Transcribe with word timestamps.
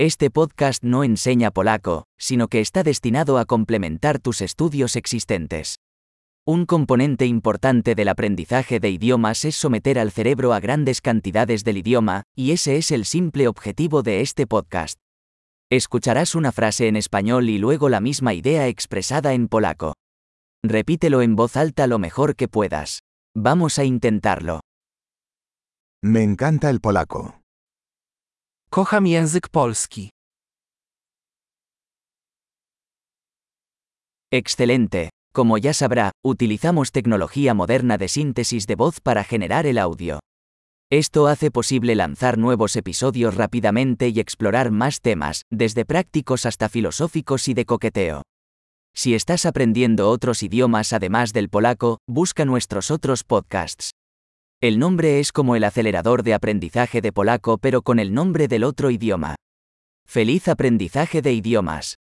Este 0.00 0.30
podcast 0.30 0.84
no 0.84 1.02
enseña 1.02 1.50
polaco, 1.50 2.04
sino 2.16 2.46
que 2.46 2.60
está 2.60 2.84
destinado 2.84 3.36
a 3.36 3.46
complementar 3.46 4.20
tus 4.20 4.42
estudios 4.42 4.94
existentes. 4.94 5.80
Un 6.46 6.66
componente 6.66 7.26
importante 7.26 7.96
del 7.96 8.08
aprendizaje 8.08 8.78
de 8.78 8.90
idiomas 8.90 9.44
es 9.44 9.56
someter 9.56 9.98
al 9.98 10.12
cerebro 10.12 10.52
a 10.52 10.60
grandes 10.60 11.00
cantidades 11.00 11.64
del 11.64 11.78
idioma, 11.78 12.22
y 12.36 12.52
ese 12.52 12.76
es 12.76 12.92
el 12.92 13.06
simple 13.06 13.48
objetivo 13.48 14.04
de 14.04 14.20
este 14.20 14.46
podcast. 14.46 14.98
Escucharás 15.68 16.36
una 16.36 16.52
frase 16.52 16.86
en 16.86 16.94
español 16.94 17.50
y 17.50 17.58
luego 17.58 17.88
la 17.88 18.00
misma 18.00 18.34
idea 18.34 18.68
expresada 18.68 19.34
en 19.34 19.48
polaco. 19.48 19.94
Repítelo 20.62 21.22
en 21.22 21.34
voz 21.34 21.56
alta 21.56 21.88
lo 21.88 21.98
mejor 21.98 22.36
que 22.36 22.46
puedas. 22.46 23.00
Vamos 23.34 23.80
a 23.80 23.84
intentarlo. 23.84 24.60
Me 26.04 26.22
encanta 26.22 26.70
el 26.70 26.80
polaco. 26.80 27.40
Kocham 28.70 29.06
język 29.06 29.48
polski. 29.48 30.10
Excelente. 34.30 35.08
Como 35.32 35.56
ya 35.56 35.72
sabrá, 35.72 36.12
utilizamos 36.22 36.92
tecnología 36.92 37.54
moderna 37.54 37.96
de 37.96 38.08
síntesis 38.08 38.66
de 38.66 38.74
voz 38.74 39.00
para 39.00 39.24
generar 39.24 39.66
el 39.66 39.78
audio. 39.78 40.20
Esto 40.90 41.28
hace 41.28 41.50
posible 41.50 41.94
lanzar 41.94 42.36
nuevos 42.36 42.76
episodios 42.76 43.36
rápidamente 43.36 44.08
y 44.08 44.20
explorar 44.20 44.70
más 44.70 45.00
temas, 45.00 45.42
desde 45.50 45.86
prácticos 45.86 46.44
hasta 46.44 46.68
filosóficos 46.68 47.48
y 47.48 47.54
de 47.54 47.64
coqueteo. 47.64 48.22
Si 48.94 49.14
estás 49.14 49.46
aprendiendo 49.46 50.10
otros 50.10 50.42
idiomas 50.42 50.92
además 50.92 51.32
del 51.32 51.48
polaco, 51.48 51.98
busca 52.06 52.44
nuestros 52.44 52.90
otros 52.90 53.24
podcasts. 53.24 53.92
El 54.60 54.80
nombre 54.80 55.20
es 55.20 55.30
como 55.30 55.54
el 55.54 55.62
acelerador 55.62 56.24
de 56.24 56.34
aprendizaje 56.34 57.00
de 57.00 57.12
polaco 57.12 57.58
pero 57.58 57.82
con 57.82 58.00
el 58.00 58.12
nombre 58.12 58.48
del 58.48 58.64
otro 58.64 58.90
idioma. 58.90 59.36
Feliz 60.04 60.48
aprendizaje 60.48 61.22
de 61.22 61.32
idiomas. 61.32 61.98